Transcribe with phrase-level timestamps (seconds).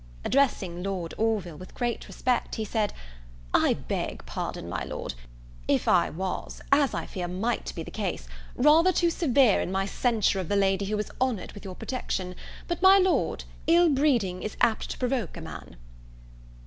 [0.25, 2.91] Addressing Lord Orville with great respect, he said,
[3.53, 5.13] "I beg pardon, my Lord,
[5.67, 9.85] if I was as I fear might be the case rather too severe in my
[9.85, 12.33] censure of the lady who is honoured with your protection
[12.67, 15.75] but, my Lord, ill breeding is apt to provoke a man."